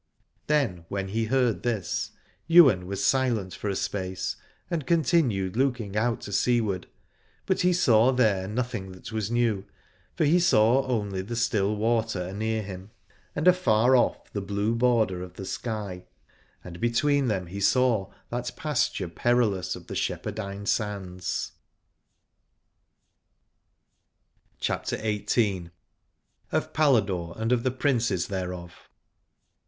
Then, 0.47 0.83
when 0.89 1.09
he 1.09 1.25
heard 1.25 1.61
this, 1.61 2.09
Ywain 2.49 2.87
was 2.87 3.05
silent 3.05 3.53
for 3.53 3.69
a 3.69 3.75
space, 3.75 4.35
and 4.67 4.87
continued 4.87 5.55
looking 5.55 5.95
out 5.95 6.21
to 6.21 6.31
seaward: 6.31 6.87
but 7.45 7.61
he 7.61 7.71
saw 7.71 8.11
there 8.11 8.47
nothing 8.47 8.93
that 8.93 9.11
was 9.11 9.29
new, 9.29 9.63
for 10.15 10.25
he 10.25 10.39
saw 10.39 10.87
only 10.87 11.21
the 11.21 11.35
still 11.35 11.75
water 11.75 12.19
anear 12.29 12.63
him, 12.63 12.89
and 13.35 13.47
afar 13.47 13.91
oif 13.91 14.15
the 14.33 14.41
blue 14.41 14.73
border 14.73 15.21
of 15.21 15.35
the 15.35 15.45
sky; 15.45 16.05
and 16.63 16.79
between 16.81 17.27
them 17.27 17.45
he 17.45 17.59
saw 17.59 18.11
that 18.31 18.51
pasture 18.55 19.07
perilous 19.07 19.75
of 19.75 19.85
the 19.85 19.93
Shepherdine 19.93 20.65
Sands. 20.67 21.51
io8 24.57 24.61
CHAPTER 24.61 24.97
XVIII. 24.97 25.69
OF 26.51 26.73
PALADORE 26.73 27.33
AND 27.37 27.51
OF 27.51 27.61
THE 27.61 27.69
PRINCES 27.69 28.25
THEREOF. 28.29 28.89